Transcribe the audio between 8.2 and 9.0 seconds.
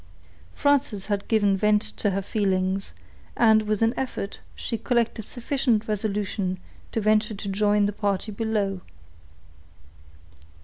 below.